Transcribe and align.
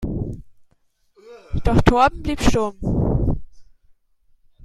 Doch 1.63 1.79
Torben 1.83 2.23
blieb 2.23 2.41
stumm. 2.41 2.75